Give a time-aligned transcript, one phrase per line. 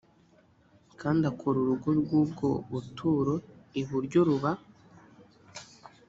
[1.01, 3.33] kandi akora urugo rw ubwo buturo
[3.81, 4.51] iburyo ruba